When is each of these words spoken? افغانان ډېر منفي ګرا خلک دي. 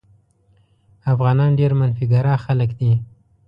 افغانان 1.13 1.51
ډېر 1.59 1.71
منفي 1.79 2.05
ګرا 2.13 2.35
خلک 2.45 2.69
دي. 2.79 2.91